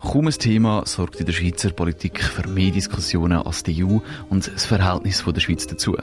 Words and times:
Kaum 0.00 0.28
ein 0.28 0.32
Thema 0.32 0.84
sorgt 0.86 1.18
in 1.18 1.26
der 1.26 1.32
Schweizer 1.32 1.70
Politik 1.70 2.22
für 2.22 2.48
mehr 2.48 2.70
Diskussionen 2.70 3.38
als 3.38 3.64
die 3.64 3.84
EU 3.84 3.98
und 4.30 4.46
das 4.46 4.64
Verhältnis 4.64 5.24
der 5.26 5.40
Schweiz 5.40 5.66
dazu. 5.66 5.96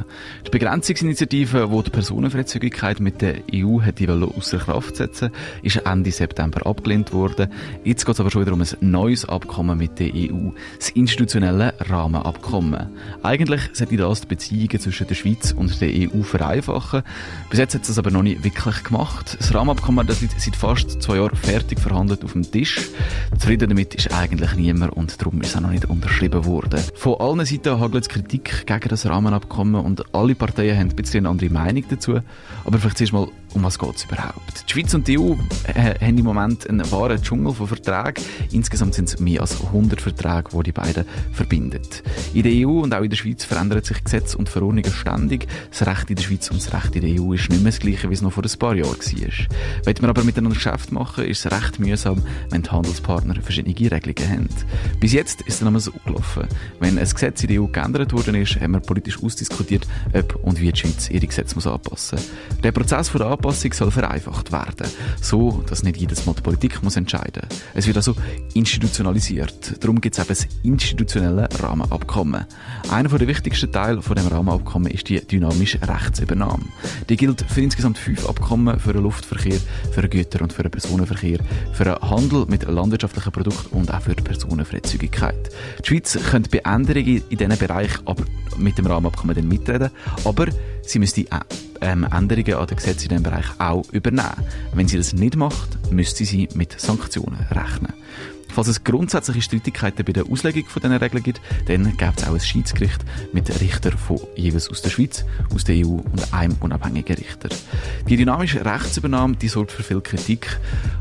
Die 0.46 0.50
Begrenzungsinitiative, 0.52 1.70
die 1.71 1.84
die 1.84 1.89
Personenfreizügigkeit 1.91 3.00
mit 3.00 3.21
der 3.21 3.36
EU 3.54 3.79
hätte 3.79 4.11
außer 4.11 4.57
Kraft 4.57 4.97
setzen 4.97 5.32
ist 5.64 5.78
Ende 5.78 6.11
September 6.11 6.68
abgelehnt 6.68 7.14
worden. 7.14 7.47
Jetzt 7.86 8.05
geht 8.05 8.16
es 8.16 8.19
aber 8.19 8.29
schon 8.29 8.42
wieder 8.42 8.52
um 8.52 8.61
ein 8.61 8.68
neues 8.82 9.24
Abkommen 9.29 9.78
mit 9.78 9.97
der 9.97 10.11
EU, 10.14 10.52
das 10.77 10.89
institutionelle 10.89 11.74
Rahmenabkommen. 11.80 12.89
Eigentlich 13.24 13.61
sollte 13.71 13.96
das 13.96 14.21
die 14.21 14.27
Beziehungen 14.27 14.80
zwischen 14.80 15.07
der 15.07 15.16
Schweiz 15.16 15.54
und 15.54 15.80
der 15.80 15.89
EU 15.89 16.21
vereinfachen. 16.21 17.02
Bis 17.50 17.60
jetzt 17.60 17.74
hat 17.74 17.83
es 17.83 17.88
das 17.88 17.97
aber 17.97 18.11
noch 18.11 18.24
nicht 18.24 18.43
wirklich 18.43 18.83
gemacht. 18.83 19.38
Das 19.39 19.54
Rahmenabkommen 19.54 20.05
das 20.05 20.19
liegt 20.19 20.39
seit 20.39 20.57
fast 20.57 21.02
zwei 21.02 21.16
Jahren 21.16 21.36
fertig 21.38 21.80
verhandelt 21.80 22.25
auf 22.25 22.33
dem 22.33 22.43
Tisch. 22.43 22.89
Zufrieden 23.39 23.69
damit 23.69 23.85
damit 23.86 23.96
ist 23.96 24.12
eigentlich 24.12 24.56
niemand 24.56 24.94
und 24.94 25.21
darum 25.21 25.42
ist 25.42 25.50
es 25.50 25.56
auch 25.57 25.62
noch 25.62 25.70
nicht 25.70 25.86
unterschrieben 25.86 26.46
worden. 26.46 26.82
Von 26.96 27.20
allen 27.20 27.46
Seiten 27.46 27.80
hagelt 27.80 28.04
es 28.04 28.10
Kritik 28.10 28.66
gegen 28.66 28.89
das 28.89 29.06
Rahmenabkommen 29.06 29.84
und 29.84 30.04
alle 30.16 30.34
Parteien 30.34 30.75
haben 30.75 30.89
ein 30.89 30.96
bisschen 30.96 31.20
eine 31.20 31.30
andere 31.30 31.52
Meinung 31.52 31.84
dazu. 31.88 32.20
Aber 32.64 32.80
vielleicht 32.80 32.98
zuerst 32.98 33.14
mal 33.14 33.28
um 33.56 33.64
was 33.64 33.80
geht 33.80 33.95
es 33.95 34.03
überhaupt? 34.03 34.66
Die 34.67 34.73
Schweiz 34.73 34.94
und 34.94 35.08
die 35.08 35.17
EU 35.17 35.34
äh, 35.73 35.95
haben 36.05 36.17
im 36.17 36.25
Moment 36.25 36.69
einen 36.69 36.92
wahren 36.92 37.22
Dschungel 37.22 37.53
von 37.53 37.67
Verträgen. 37.67 38.23
Insgesamt 38.52 38.95
sind 38.95 39.08
es 39.08 39.19
mehr 39.19 39.42
als 39.42 39.64
100 39.64 40.02
Verträge, 40.02 40.49
die 40.52 40.64
die 40.64 40.72
beiden 40.73 41.05
verbinden. 41.31 41.80
In 42.33 42.44
der 42.44 42.67
EU 42.67 42.81
und 42.81 42.94
auch 42.94 43.02
in 43.02 43.09
der 43.09 43.16
Schweiz 43.16 43.45
verändern 43.45 43.81
sich 43.81 44.03
Gesetze 44.03 44.38
und 44.38 44.49
Verordnungen 44.49 44.92
ständig. 44.92 45.47
Das 45.70 45.88
Recht 45.88 46.09
in 46.09 46.17
der 46.17 46.23
Schweiz 46.23 46.52
und 46.52 46.61
das 46.61 46.73
Recht 46.73 46.95
in 46.95 47.02
der 47.02 47.22
EU 47.22 47.33
ist 47.33 47.49
nicht 47.49 47.64
mehr 47.64 47.72
das 47.72 47.80
gleiche, 47.80 48.09
wie 48.09 48.14
es 48.14 48.22
noch 48.22 48.33
vor 48.33 48.44
ein 48.44 48.59
paar 48.59 48.75
Jahren 48.75 48.89
war. 48.89 49.47
Wenn 49.86 50.02
wir 50.02 50.09
aber 50.09 50.23
miteinander 50.23 50.55
Geschäft 50.55 50.92
machen, 50.92 51.23
ist 51.23 51.45
es 51.45 51.52
recht 51.52 51.80
mühsam, 51.80 52.22
wenn 52.49 52.61
die 52.61 52.70
Handelspartner 52.70 53.36
verschiedene 53.42 53.73
Regelungen 53.83 54.29
haben. 54.29 54.49
Bis 54.99 55.13
jetzt 55.13 55.41
ist 55.41 55.55
es 55.55 55.59
dann 55.59 55.79
so 55.79 55.91
gelaufen. 56.05 56.47
Wenn 56.79 56.97
ein 56.97 57.09
Gesetz 57.09 57.43
in 57.43 57.49
der 57.49 57.61
EU 57.61 57.67
geändert 57.67 58.13
worden 58.13 58.35
ist, 58.35 58.59
haben 58.59 58.73
wir 58.73 58.79
politisch 58.79 59.21
ausdiskutiert, 59.21 59.87
ob 60.13 60.35
und 60.43 60.59
wie 60.59 60.71
die 60.71 60.79
Schweiz 60.79 61.09
ihre 61.09 61.27
Gesetze 61.27 61.55
muss 61.55 61.67
anpassen 61.67 62.19
muss. 62.19 62.61
Der 62.63 62.71
Prozess 62.71 63.11
der 63.11 63.27
Anpassung 63.27 63.73
soll 63.73 63.91
vereinfacht 63.91 64.51
werden, 64.51 64.87
so 65.21 65.63
dass 65.67 65.83
nicht 65.83 65.97
jedes 65.97 66.25
Mal 66.25 66.33
die 66.33 66.41
Politik 66.41 66.83
muss 66.83 66.95
entscheiden. 66.95 67.43
Es 67.73 67.87
wird 67.87 67.97
also 67.97 68.15
institutionalisiert. 68.53 69.83
Darum 69.83 70.01
gibt 70.01 70.17
es 70.17 70.19
eben 70.19 70.29
das 70.29 70.47
institutionelle 70.63 71.47
Rahmenabkommen. 71.59 72.45
Einer 72.89 73.09
der 73.09 73.27
wichtigsten 73.27 73.71
Teile 73.71 74.01
von 74.01 74.15
dem 74.15 74.27
Rahmenabkommen 74.27 74.91
ist 74.91 75.09
die 75.09 75.25
dynamische 75.25 75.79
Rechtsübernahme. 75.81 76.65
Die 77.09 77.17
gilt 77.17 77.41
für 77.41 77.61
insgesamt 77.61 77.97
fünf 77.97 78.27
Abkommen 78.27 78.79
für 78.79 78.93
den 78.93 79.03
Luftverkehr, 79.03 79.59
für 79.91 80.01
den 80.01 80.09
Güter- 80.09 80.41
und 80.41 80.53
für 80.53 80.63
den 80.63 80.71
Personenverkehr, 80.71 81.39
für 81.73 81.83
den 81.85 81.95
Handel 81.95 82.45
mit 82.47 82.63
landwirtschaftlichen 82.63 83.31
Produkten 83.31 83.64
und 83.71 83.94
auch 83.94 84.02
für 84.02 84.16
die 84.16 84.23
Personenfreizügigkeit. 84.23 85.49
Die 85.83 85.88
Schweiz 85.88 86.17
könnte 86.30 86.49
bei 86.49 86.59
Änderungen 86.69 87.23
in 87.30 87.38
diesen 87.38 87.58
Bereich 87.58 87.91
aber 88.05 88.23
mit 88.58 88.77
dem 88.77 88.88
Rahmenabkommen 88.88 89.35
dann 89.35 89.47
mitreden, 89.47 89.89
aber 90.23 90.47
sie 90.81 90.99
müsste 90.99 91.25
ähm, 91.81 92.03
Änderungen 92.03 92.53
an 92.55 92.67
den 92.67 92.77
Gesetzen 92.77 93.03
in 93.03 93.09
diesem 93.09 93.23
Bereich 93.23 93.45
auch 93.59 93.83
übernehmen. 93.91 94.31
Wenn 94.73 94.88
sie 94.88 94.97
das 94.97 95.13
nicht 95.13 95.36
macht, 95.36 95.91
müsste 95.91 96.25
sie 96.25 96.47
mit 96.55 96.80
Sanktionen 96.80 97.45
rechnen. 97.52 97.93
Falls 98.56 98.70
es 98.70 98.86
grundsätzliche 98.86 99.42
Streitigkeiten 99.42 100.05
bei 100.05 100.14
der 100.14 100.32
Auslegung 100.32 100.64
von 100.70 100.82
diesen 100.82 100.95
Regeln 100.95 101.21
gibt, 101.21 101.42
dann 101.67 101.98
gibt 101.98 102.20
es 102.21 102.26
auch 102.26 102.36
ein 102.36 102.39
Schiedsgericht 102.39 103.04
mit 103.33 103.49
Richtern 103.60 103.98
von 103.98 104.21
jeweils 104.38 104.70
aus 104.70 104.82
der 104.82 104.92
Schweiz, 104.92 105.26
aus 105.54 105.66
der 105.66 105.86
EU 105.86 105.95
und 105.95 106.33
einem 106.33 106.55
unabhängigen 106.61 107.17
Richter. 107.17 107.49
Die 108.08 108.15
dynamische 108.15 108.64
Rechtsübernahme, 108.64 109.36
die 109.36 109.49
sorgt 109.49 109.73
für 109.73 109.83
viel 109.83 109.99
Kritik. 109.99 110.58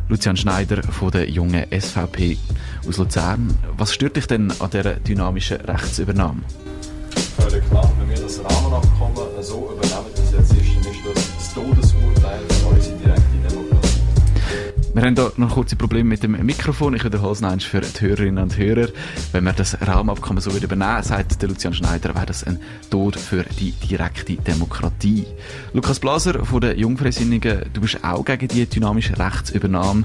Lucian 0.08 0.36
Schneider 0.36 0.82
von 0.82 1.12
der 1.12 1.30
jungen 1.30 1.64
SVP 1.70 2.38
aus 2.88 2.96
Luzern. 2.96 3.56
Was 3.78 3.94
stört 3.94 4.16
dich 4.16 4.26
denn 4.26 4.50
an 4.58 4.70
dieser 4.70 4.94
dynamischen 4.94 5.60
Rechtsübernahme? 5.60 6.42
Völlig 7.38 7.64
klar, 7.70 7.88
wenn 8.00 8.08
wir 8.08 8.20
das 8.20 8.40
Rahmenabkommen 8.42 9.14
so 9.42 9.70
übernehmen, 9.70 10.06
wie 10.12 10.20
es 10.20 10.32
jetzt 10.32 10.50
ist, 10.60 10.74
dann 10.74 10.92
ist 10.92 11.56
das 11.56 11.80
das 11.80 11.93
Wir 14.94 15.02
haben 15.02 15.16
hier 15.16 15.32
noch 15.38 15.54
kurze 15.54 15.74
Probleme 15.74 16.10
mit 16.10 16.22
dem 16.22 16.32
Mikrofon. 16.46 16.94
Ich 16.94 17.02
wiederhole 17.02 17.32
es 17.32 17.40
noch 17.40 17.60
für 17.60 17.80
die 17.80 18.00
Hörerinnen 18.00 18.44
und 18.44 18.56
Hörer. 18.56 18.90
Wenn 19.32 19.42
wir 19.42 19.52
das 19.52 19.76
Rahmenabkommen 19.80 20.40
so 20.40 20.54
wieder 20.54 20.66
übernehmen, 20.66 21.02
sagt 21.02 21.42
der 21.42 21.48
Lucian 21.48 21.74
Schneider, 21.74 22.14
wäre 22.14 22.26
das 22.26 22.44
ein 22.44 22.60
Tod 22.90 23.16
für 23.16 23.42
die 23.42 23.72
direkte 23.72 24.36
Demokratie. 24.36 25.26
Lukas 25.72 25.98
Blaser 25.98 26.44
von 26.44 26.60
den 26.60 26.78
Jungfreisinnigen, 26.78 27.64
du 27.72 27.80
bist 27.80 28.04
auch 28.04 28.24
gegen 28.24 28.46
die 28.46 28.66
dynamische 28.66 29.18
Rechtsübernahme. 29.18 30.04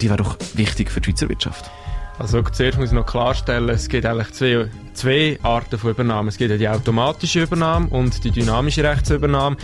Die 0.00 0.08
wäre 0.08 0.18
doch 0.18 0.36
wichtig 0.54 0.90
für 0.90 1.00
die 1.00 1.10
Schweizer 1.10 1.28
Wirtschaft. 1.28 1.70
Also 2.18 2.42
zuerst 2.42 2.78
muss 2.78 2.88
ich 2.88 2.94
noch 2.94 3.06
klarstellen, 3.06 3.68
es 3.68 3.88
gibt 3.88 4.04
eigentlich 4.04 4.32
zwei, 4.32 4.68
zwei 4.92 5.38
Arten 5.42 5.78
von 5.78 5.90
Übernahme. 5.90 6.30
Es 6.30 6.36
gibt 6.36 6.50
ja 6.50 6.56
die 6.56 6.68
automatische 6.68 7.44
Übernahme 7.44 7.86
und 7.90 8.24
die 8.24 8.32
dynamische 8.32 8.82
Rechtsübernahme. 8.82 9.56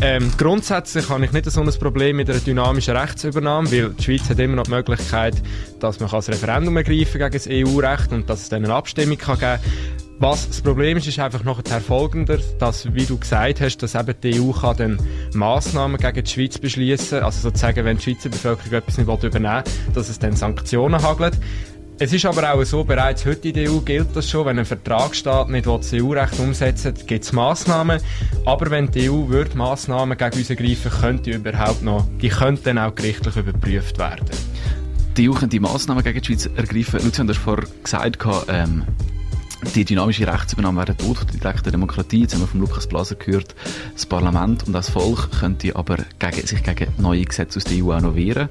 Ähm, 0.00 0.32
grundsätzlich 0.36 1.08
habe 1.08 1.24
ich 1.24 1.32
nicht 1.32 1.48
so 1.48 1.60
ein 1.60 1.70
Problem 1.78 2.16
mit 2.16 2.28
einer 2.28 2.40
dynamischen 2.40 2.96
Rechtsübernahme, 2.96 3.70
weil 3.70 3.90
die 3.90 4.02
Schweiz 4.02 4.28
hat 4.28 4.40
immer 4.40 4.56
noch 4.56 4.64
die 4.64 4.72
Möglichkeit, 4.72 5.40
dass 5.78 6.00
man 6.00 6.10
das 6.10 6.28
Referendum 6.28 6.76
ergreifen 6.76 7.18
gegen 7.18 7.32
das 7.32 7.46
EU-Recht 7.48 8.12
und 8.12 8.28
dass 8.28 8.42
es 8.42 8.48
dann 8.48 8.64
eine 8.64 8.74
Abstimmung 8.74 9.16
kann 9.16 9.38
geben 9.38 9.60
was 10.20 10.48
das 10.48 10.60
Problem 10.60 10.98
ist, 10.98 11.06
ist 11.06 11.18
einfach 11.18 11.44
nachher 11.44 11.80
folgender, 11.80 12.36
dass, 12.58 12.92
wie 12.92 13.06
du 13.06 13.18
gesagt 13.18 13.62
hast, 13.62 13.78
dass 13.78 13.94
eben 13.94 14.14
die 14.22 14.38
EU 14.38 14.52
kann 14.52 14.76
dann 14.76 15.00
Massnahmen 15.32 15.96
gegen 15.96 16.22
die 16.22 16.30
Schweiz 16.30 16.58
beschließen, 16.58 17.22
also 17.22 17.40
sozusagen, 17.40 17.86
wenn 17.86 17.96
die 17.96 18.02
Schweizer 18.02 18.28
Bevölkerung 18.28 18.70
etwas 18.70 18.98
nicht 18.98 19.24
übernehmen 19.24 19.64
will, 19.64 19.94
dass 19.94 20.10
es 20.10 20.18
dann 20.18 20.36
Sanktionen 20.36 21.02
hagelt. 21.02 21.38
Es 22.02 22.14
ist 22.14 22.24
aber 22.24 22.54
auch 22.54 22.64
so, 22.64 22.82
bereits 22.82 23.26
heute 23.26 23.48
in 23.48 23.54
der 23.54 23.70
EU 23.70 23.80
gilt 23.80 24.16
das 24.16 24.30
schon, 24.30 24.46
wenn 24.46 24.58
ein 24.58 24.64
Vertragsstaat 24.64 25.50
nicht 25.50 25.66
das 25.66 25.92
EU-Recht 25.92 26.38
umsetzen 26.38 26.94
gibt 27.06 27.24
es 27.24 27.32
Massnahmen. 27.34 28.00
Aber 28.46 28.70
wenn 28.70 28.90
die 28.90 29.10
EU 29.10 29.28
wird 29.28 29.54
Massnahmen 29.54 30.16
gegen 30.16 30.38
uns 30.38 30.48
ergreifen, 30.48 30.90
könnte 30.90 31.22
die 31.24 31.32
überhaupt 31.32 31.82
noch, 31.82 32.06
die 32.22 32.30
könnten 32.30 32.64
dann 32.64 32.78
auch 32.78 32.94
gerichtlich 32.94 33.36
überprüft 33.36 33.98
werden. 33.98 34.24
Die 35.18 35.28
EU 35.28 35.34
könnte 35.34 35.60
Massnahmen 35.60 36.02
gegen 36.02 36.18
die 36.18 36.26
Schweiz 36.26 36.46
ergreifen. 36.46 37.04
Lucian, 37.04 37.26
du 37.26 37.34
hast 37.34 37.42
vorher 37.42 37.66
gesagt, 37.84 38.26
ähm, 38.48 38.84
die 39.74 39.84
dynamische 39.84 40.26
Rechtsübernahme 40.26 40.80
wäre 40.80 40.96
tot 40.96 41.18
von 41.18 41.26
der 41.26 41.38
direkten 41.38 41.70
Demokratie. 41.70 42.22
Jetzt 42.22 42.32
haben 42.32 42.40
wir 42.40 42.46
von 42.46 42.60
Lukas 42.60 42.86
Blaser 42.86 43.16
gehört, 43.16 43.54
das 43.92 44.06
Parlament 44.06 44.66
und 44.66 44.72
das 44.72 44.88
Volk 44.88 45.30
könnte 45.38 45.76
aber 45.76 45.98
gegen, 46.18 46.46
sich 46.46 46.62
gegen 46.62 46.94
neue 46.96 47.26
Gesetze 47.26 47.58
aus 47.58 47.64
der 47.64 47.84
EU 47.84 47.92
auch 47.92 48.00
noch 48.00 48.16
wehren. 48.16 48.48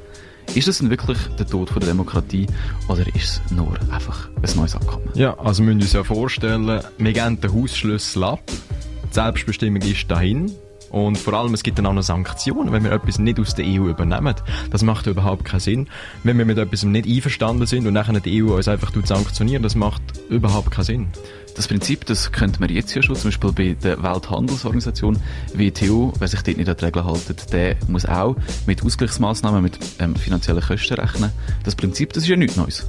Ist 0.56 0.68
das 0.68 0.80
denn 0.80 0.90
wirklich 0.90 1.18
der 1.38 1.46
Tod 1.46 1.70
von 1.70 1.80
der 1.80 1.90
Demokratie 1.90 2.48
oder 2.88 3.06
ist 3.16 3.42
es 3.46 3.52
nur 3.52 3.78
einfach 3.92 4.30
ein 4.42 4.56
neues 4.56 4.76
Abkommen? 4.76 5.08
Ja, 5.14 5.38
also 5.38 5.64
wir 5.64 5.68
müssen 5.68 5.82
uns 5.82 5.94
ja 5.94 6.04
vorstellen, 6.04 6.68
wir 6.68 7.14
geben 7.14 7.40
den 7.40 7.54
Hausschlüssel 7.54 8.24
ab, 8.24 8.42
die 8.48 9.14
Selbstbestimmung 9.14 9.82
ist 9.84 10.10
dahin 10.10 10.52
und 10.90 11.18
vor 11.18 11.34
allem, 11.34 11.54
es 11.54 11.62
gibt 11.62 11.78
dann 11.78 11.86
auch 11.86 11.94
noch 11.94 12.02
Sanktionen, 12.02 12.72
wenn 12.72 12.84
wir 12.84 12.92
etwas 12.92 13.20
nicht 13.20 13.40
aus 13.40 13.54
der 13.54 13.66
EU 13.66 13.90
übernehmen. 13.90 14.34
Das 14.72 14.82
macht 14.82 15.06
überhaupt 15.06 15.46
keinen 15.46 15.60
Sinn. 15.60 15.88
Wenn 16.24 16.38
wir 16.38 16.46
mit 16.46 16.58
etwas 16.58 16.84
nicht 16.84 17.08
einverstanden 17.08 17.68
sind 17.68 17.86
und 17.86 17.94
nachher 17.94 18.20
die 18.20 18.44
EU 18.44 18.56
uns 18.56 18.68
einfach 18.68 18.92
sanktionieren, 19.06 19.62
das 19.62 19.76
macht 19.76 20.02
überhaupt 20.30 20.72
keinen 20.72 20.86
Sinn. 20.86 21.08
Das 21.56 21.68
Prinzip, 21.68 22.06
das 22.06 22.32
könnte 22.32 22.60
man 22.60 22.70
jetzt 22.70 22.94
ja 22.96 23.02
schon, 23.02 23.16
zum 23.16 23.30
Beispiel 23.30 23.52
bei 23.52 23.76
der 23.82 24.02
Welthandelsorganisation 24.02 25.18
WTO, 25.54 26.14
wer 26.18 26.28
sich 26.28 26.42
dort 26.42 26.58
nicht 26.58 26.70
an 26.70 26.78
die 26.78 26.86
Regeln 26.86 27.06
hält, 27.06 27.54
der 27.54 27.76
muss 27.88 28.06
auch 28.06 28.36
mit 28.66 28.84
Ausgleichsmaßnahmen, 28.84 29.62
mit 29.62 29.78
ähm, 30.00 30.16
finanziellen 30.16 30.62
Kosten 30.62 30.94
rechnen. 30.94 31.32
Das 31.64 31.76
Prinzip, 31.76 32.14
das 32.14 32.24
ist 32.24 32.30
ja 32.30 32.36
nichts 32.36 32.56
Neues. 32.56 32.88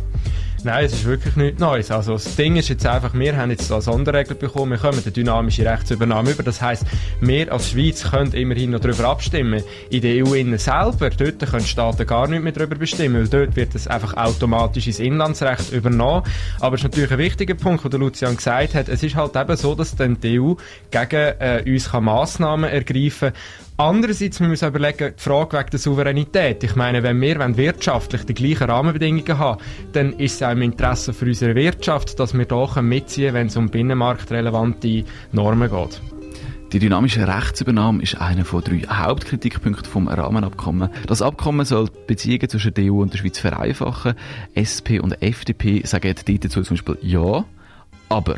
Nein, 0.63 0.85
es 0.85 0.93
ist 0.93 1.05
wirklich 1.07 1.37
nichts 1.37 1.59
Neues. 1.59 1.91
Also 1.91 2.13
das 2.15 2.37
Ding 2.37 2.57
ist 2.57 2.69
jetzt 2.69 2.85
einfach, 2.87 3.15
wir 3.15 3.37
haben 3.37 3.51
jetzt 3.51 3.73
eine 3.73 3.81
Sonderregel 3.81 4.37
bekommen, 4.37 4.73
wir 4.73 4.79
kommen 4.79 5.01
eine 5.03 5.11
dynamische 5.11 5.65
Rechtsübernahme 5.65 6.33
über. 6.33 6.43
Das 6.43 6.61
heisst, 6.61 6.85
wir 7.21 7.51
als 7.51 7.71
Schweiz 7.71 8.11
können 8.11 8.33
immerhin 8.33 8.71
noch 8.71 8.81
darüber 8.81 9.09
abstimmen. 9.09 9.63
In 9.89 10.03
der 10.03 10.25
EU 10.25 10.35
innen 10.35 10.59
selber, 10.59 11.09
dort 11.11 11.39
können 11.39 11.65
Staaten 11.65 12.07
gar 12.07 12.29
nicht 12.29 12.43
mehr 12.43 12.53
darüber 12.53 12.77
bestimmen, 12.77 13.21
weil 13.21 13.29
dort 13.29 13.57
wird 13.57 13.75
es 13.75 13.87
einfach 13.87 14.15
automatisch 14.15 14.87
ins 14.87 14.99
Inlandsrecht 14.99 15.73
übernommen. 15.73 16.25
Aber 16.59 16.75
es 16.75 16.81
ist 16.83 16.85
natürlich 16.85 17.13
ein 17.13 17.19
wichtiger 17.19 17.55
Punkt, 17.55 17.91
den 17.91 18.01
Lucian 18.01 18.37
gesagt 18.37 18.75
hat. 18.75 18.89
Es 18.89 19.03
ist 19.03 19.17
halt 19.17 19.37
eben 19.37 19.57
so, 19.57 19.75
dass 19.75 19.97
dann 19.97 20.21
die 20.21 20.41
EU 20.41 20.55
gegen 20.91 21.35
äh, 21.39 21.63
uns 21.67 21.91
kann 21.91 22.05
Massnahmen 22.05 22.69
ergreifen 22.69 23.33
Andererseits 23.81 24.41
müssen 24.41 24.61
wir 24.61 24.69
uns 24.69 24.77
überlegen, 24.77 25.15
die 25.17 25.23
Frage 25.23 25.57
wegen 25.57 25.71
der 25.71 25.79
Souveränität. 25.79 26.63
Ich 26.63 26.77
meine, 26.77 27.03
wenn 27.03 27.19
wir 27.19 27.57
wirtschaftlich 27.57 28.25
die 28.25 28.35
gleichen 28.35 28.69
Rahmenbedingungen 28.69 29.39
haben, 29.39 29.59
dann 29.95 30.13
ist 30.19 30.35
es 30.35 30.43
auch 30.43 30.51
im 30.51 30.61
Interesse 30.61 31.15
für 31.15 31.25
unsere 31.25 31.55
Wirtschaft, 31.55 32.21
dass 32.21 32.35
wir 32.35 32.47
hier 32.47 32.83
mitziehen 32.83 33.33
wenn 33.33 33.47
es 33.47 33.57
um 33.57 33.71
binnenmarktrelevante 33.71 35.05
Normen 35.33 35.71
geht. 35.71 36.03
Die 36.75 36.79
dynamische 36.79 37.27
Rechtsübernahme 37.27 38.03
ist 38.03 38.21
einer 38.21 38.45
von 38.45 38.63
drei 38.63 38.81
Hauptkritikpunkten 38.81 39.91
vom 39.91 40.09
Rahmenabkommen. 40.09 40.91
Das 41.07 41.23
Abkommen 41.23 41.65
soll 41.65 41.89
die 41.89 42.07
Beziehungen 42.07 42.51
zwischen 42.51 42.75
der 42.75 42.93
EU 42.93 43.01
und 43.01 43.15
der 43.15 43.19
Schweiz 43.19 43.39
vereinfachen. 43.39 44.13
SP 44.61 45.01
und 45.01 45.23
FDP 45.23 45.87
sagen 45.87 46.15
dazu 46.27 46.61
zum 46.61 46.77
Beispiel 46.77 46.99
ja, 47.01 47.47
aber 48.11 48.37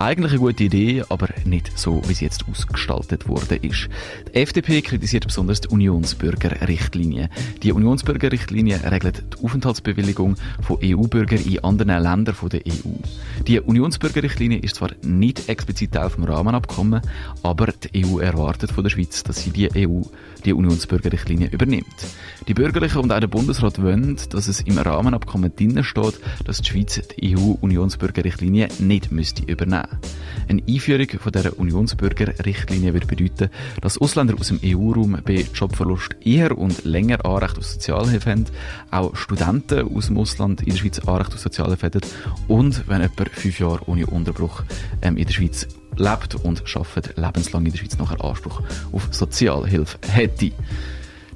eigentlich 0.00 0.32
eine 0.32 0.40
gute 0.40 0.64
Idee, 0.64 1.04
aber 1.10 1.28
nicht 1.44 1.78
so, 1.78 2.02
wie 2.06 2.14
sie 2.14 2.24
jetzt 2.24 2.48
ausgestaltet 2.48 3.28
worden 3.28 3.58
ist. 3.60 3.88
Die 4.28 4.34
FDP 4.34 4.80
kritisiert 4.80 5.26
besonders 5.26 5.60
die 5.60 5.68
Unionsbürgerrichtlinie. 5.68 7.28
Die 7.62 7.72
Unionsbürgerrichtlinie 7.72 8.80
regelt 8.90 9.22
die 9.34 9.44
Aufenthaltsbewilligung 9.44 10.36
von 10.62 10.78
EU-Bürgern 10.82 11.40
in 11.44 11.62
anderen 11.62 12.02
Ländern 12.02 12.34
der 12.50 12.60
EU. 12.66 12.88
Die 13.46 13.60
Unionsbürgerrichtlinie 13.60 14.58
ist 14.58 14.76
zwar 14.76 14.90
nicht 15.02 15.50
explizit 15.50 15.92
Teil 15.92 16.08
vom 16.08 16.24
Rahmenabkommen, 16.24 17.02
aber 17.42 17.66
die 17.66 18.06
EU 18.06 18.20
erwartet 18.20 18.72
von 18.72 18.84
der 18.84 18.90
Schweiz, 18.90 19.22
dass 19.22 19.42
sie 19.42 19.50
die 19.50 19.68
EU, 19.86 20.00
die 20.46 20.54
Unionsbürgerrichtlinie 20.54 21.48
übernimmt. 21.48 21.84
Die 22.48 22.54
Bürgerlichen 22.54 23.02
und 23.02 23.12
auch 23.12 23.20
der 23.20 23.26
Bundesrat 23.26 23.82
wollen, 23.82 24.16
dass 24.30 24.48
es 24.48 24.62
im 24.62 24.78
Rahmenabkommen 24.78 25.54
drinnen 25.54 25.84
steht, 25.84 26.18
dass 26.44 26.62
die 26.62 26.70
Schweiz 26.70 27.00
die 27.18 27.36
EU-Unionsbürgerrichtlinie 27.36 28.68
nicht 28.78 29.12
müsste 29.12 29.42
übernehmen. 29.42 29.89
Eine 30.48 30.62
Einführung 30.68 31.08
von 31.20 31.30
der 31.30 31.56
Unionsbürgerrichtlinie 31.58 32.92
würde 32.92 33.06
bedeuten, 33.06 33.50
dass 33.82 33.98
Ausländer 33.98 34.34
aus 34.36 34.48
dem 34.48 34.58
EU-Raum 34.64 35.18
bei 35.24 35.46
Jobverlust 35.54 36.16
eher 36.24 36.58
und 36.58 36.84
länger 36.84 37.24
Anrecht 37.24 37.56
auf 37.56 37.64
Sozialhilfe 37.64 38.30
haben, 38.30 38.46
auch 38.90 39.14
Studenten 39.14 39.94
aus 39.94 40.08
dem 40.08 40.18
Ausland 40.18 40.62
in 40.62 40.70
der 40.70 40.76
Schweiz 40.78 40.98
Anrecht 40.98 41.34
auf 41.34 41.38
Sozialhilfe 41.38 41.86
haben 41.86 42.00
und 42.48 42.88
wenn 42.88 43.00
jemand 43.00 43.28
fünf 43.30 43.60
Jahre 43.60 43.88
ohne 43.88 44.06
Unterbruch 44.06 44.64
ähm, 45.02 45.16
in 45.16 45.26
der 45.26 45.32
Schweiz 45.32 45.68
lebt 45.96 46.34
und 46.34 46.64
arbeitet, 46.74 47.16
lebenslang 47.16 47.66
in 47.66 47.70
der 47.70 47.78
Schweiz 47.78 47.96
nachher 47.98 48.24
Anspruch 48.24 48.60
auf 48.90 49.08
Sozialhilfe 49.12 49.98
hätte. 50.08 50.50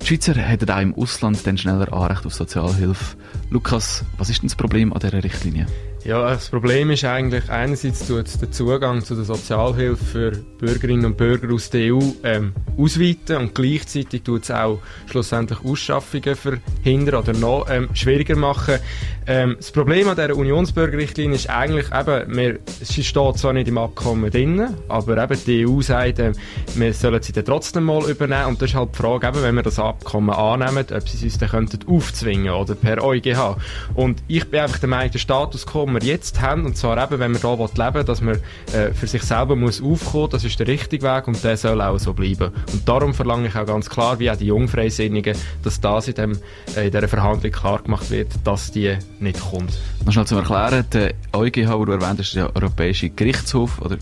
Die 0.02 0.06
Schweizer 0.06 0.34
hätten 0.34 0.70
auch 0.70 0.80
im 0.80 0.94
Ausland 0.94 1.46
dann 1.46 1.56
schneller 1.56 1.92
Anrecht 1.92 2.26
auf 2.26 2.34
Sozialhilfe. 2.34 3.16
Lukas, 3.50 4.04
was 4.18 4.28
ist 4.28 4.42
denn 4.42 4.48
das 4.48 4.56
Problem 4.56 4.92
an 4.92 4.98
dieser 4.98 5.22
Richtlinie? 5.22 5.66
Ja, 6.04 6.28
das 6.28 6.50
Problem 6.50 6.90
ist 6.90 7.02
eigentlich, 7.06 7.48
einerseits 7.48 8.06
tut 8.06 8.26
es 8.26 8.38
den 8.38 8.52
Zugang 8.52 9.02
zu 9.02 9.14
der 9.14 9.24
Sozialhilfe 9.24 10.04
für 10.04 10.30
Bürgerinnen 10.58 11.06
und 11.06 11.16
Bürger 11.16 11.50
aus 11.54 11.70
der 11.70 11.94
EU 11.94 12.00
ähm, 12.24 12.52
ausweiten 12.76 13.38
und 13.38 13.54
gleichzeitig 13.54 14.22
tut 14.22 14.42
es 14.42 14.50
auch 14.50 14.80
schlussendlich 15.10 15.64
Ausschaffungen 15.64 16.36
verhindern 16.36 17.22
oder 17.22 17.32
noch 17.32 17.70
ähm, 17.70 17.88
schwieriger 17.94 18.36
machen. 18.36 18.80
Ähm, 19.26 19.54
das 19.56 19.72
Problem 19.72 20.06
an 20.06 20.16
dieser 20.16 20.36
Unionsbürgerrichtlinie 20.36 21.36
ist 21.36 21.48
eigentlich 21.48 21.86
eben, 21.86 22.36
wir, 22.36 22.58
sie 22.82 23.02
steht 23.02 23.38
zwar 23.38 23.54
nicht 23.54 23.68
im 23.68 23.78
Abkommen 23.78 24.30
drin, 24.30 24.74
aber 24.88 25.22
eben 25.22 25.40
die 25.46 25.66
EU 25.66 25.80
sagt, 25.80 26.18
äh, 26.18 26.32
wir 26.74 26.92
sollen 26.92 27.22
sie 27.22 27.32
dann 27.32 27.46
trotzdem 27.46 27.84
mal 27.84 28.10
übernehmen 28.10 28.48
und 28.48 28.60
das 28.60 28.70
ist 28.70 28.76
halt 28.76 28.90
die 28.92 28.98
Frage, 28.98 29.28
eben, 29.28 29.42
wenn 29.42 29.54
wir 29.54 29.62
das 29.62 29.78
Abkommen 29.78 30.34
annehmen, 30.34 30.84
ob 30.94 31.08
sie 31.08 31.16
es 31.16 31.22
uns 31.22 31.38
dann 31.38 31.68
aufzwingen 31.86 32.52
oder 32.52 32.74
per 32.74 33.02
EuGH. 33.02 33.56
Und 33.94 34.22
ich 34.28 34.50
bin 34.50 34.60
einfach 34.60 34.80
der 34.80 34.90
Meinung, 34.90 35.10
der 35.10 35.18
Status 35.18 35.64
quo, 35.64 35.93
wir 35.94 36.02
jetzt 36.02 36.40
haben, 36.40 36.64
und 36.64 36.76
zwar 36.76 37.02
eben, 37.02 37.18
wenn 37.18 37.32
man 37.32 37.40
da 37.40 37.54
leben 37.54 37.94
will, 37.94 38.04
dass 38.04 38.20
man 38.20 38.36
äh, 38.72 38.92
für 38.92 39.06
sich 39.06 39.22
selber 39.22 39.56
muss 39.56 39.82
aufkommen, 39.82 40.30
das 40.30 40.44
ist 40.44 40.58
der 40.58 40.66
richtige 40.66 41.04
Weg 41.04 41.28
und 41.28 41.42
der 41.42 41.56
soll 41.56 41.80
auch 41.80 41.98
so 41.98 42.12
bleiben. 42.12 42.52
Und 42.72 42.88
darum 42.88 43.14
verlange 43.14 43.48
ich 43.48 43.56
auch 43.56 43.66
ganz 43.66 43.88
klar, 43.88 44.18
wie 44.18 44.30
auch 44.30 44.36
die 44.36 44.46
Jungfreisinnigen, 44.46 45.36
dass 45.62 45.80
das 45.80 46.08
in, 46.08 46.14
dem, 46.14 46.32
äh, 46.76 46.86
in 46.86 46.92
dieser 46.92 47.08
Verhandlung 47.08 47.52
klar 47.52 47.82
gemacht 47.82 48.10
wird, 48.10 48.28
dass 48.44 48.70
die 48.70 48.96
nicht 49.20 49.40
kommt. 49.40 49.78
Noch 50.04 50.12
schnell 50.12 50.26
zum 50.26 50.38
Erklären, 50.38 50.84
der 50.92 51.14
EuGH, 51.32 51.54
den 51.54 51.86
du 51.86 51.92
erwähnt 51.92 52.18
hast, 52.18 52.28
ist 52.28 52.36
der 52.36 52.54
Europäische 52.54 53.10
Gerichtshof, 53.10 53.80
oder, 53.80 53.96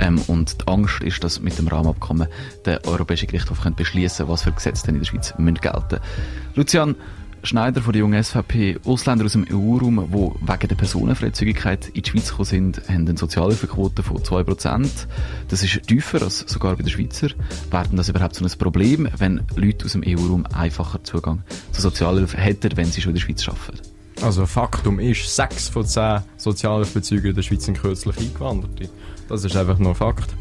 ähm, 0.00 0.20
und 0.26 0.60
die 0.60 0.68
Angst 0.68 1.02
ist, 1.02 1.22
dass 1.22 1.40
mit 1.40 1.58
dem 1.58 1.68
Rahmenabkommen 1.68 2.28
der 2.64 2.84
Europäische 2.86 3.26
Gerichtshof 3.26 3.58
beschließen 3.76 4.28
was 4.28 4.42
für 4.42 4.52
Gesetze 4.52 4.86
denn 4.86 4.96
in 4.96 5.00
der 5.00 5.06
Schweiz 5.06 5.34
müssen 5.38 5.60
gelten 5.60 6.00
Lucian, 6.54 6.94
Schneider 7.44 7.82
von 7.82 7.92
der 7.92 8.00
jungen 8.00 8.22
SVP, 8.22 8.78
Ausländer 8.84 9.26
aus 9.26 9.32
dem 9.32 9.46
EU-Raum, 9.50 10.08
die 10.10 10.50
wegen 10.52 10.68
der 10.68 10.74
Personenfreizügigkeit 10.74 11.88
in 11.88 12.02
die 12.02 12.10
Schweiz 12.10 12.30
gekommen 12.30 12.46
sind, 12.46 12.82
haben 12.88 13.06
eine 13.06 13.16
Sozialhilfequote 13.16 14.02
von 14.02 14.16
2%. 14.16 14.88
Das 15.48 15.62
ist 15.62 15.82
tiefer 15.86 16.22
als 16.22 16.40
sogar 16.40 16.74
bei 16.76 16.82
den 16.82 16.90
Schweizer. 16.90 17.28
Werden 17.70 17.96
das 17.96 18.08
überhaupt 18.08 18.34
so 18.34 18.44
ein 18.44 18.50
Problem, 18.58 19.08
wenn 19.18 19.42
Leute 19.56 19.84
aus 19.84 19.92
dem 19.92 20.02
EU-Raum 20.06 20.46
einfacher 20.54 21.04
Zugang 21.04 21.42
zur 21.72 21.82
Sozialhilfe 21.82 22.38
hätten, 22.38 22.76
wenn 22.76 22.86
sie 22.86 23.02
schon 23.02 23.10
in 23.10 23.16
der 23.16 23.22
Schweiz 23.22 23.46
arbeiten? 23.46 23.78
Also 24.22 24.46
Faktum 24.46 24.98
ist, 24.98 25.34
sechs 25.34 25.68
von 25.68 25.84
zehn 25.84 26.20
Sozialhilfebezüger 26.38 27.28
in 27.28 27.34
der 27.34 27.42
Schweiz 27.42 27.66
sind 27.66 27.80
kürzlich 27.80 28.16
eingewandert. 28.16 28.88
Das 29.28 29.44
ist 29.44 29.56
einfach 29.56 29.78
nur 29.78 29.94
Fakt. 29.94 30.34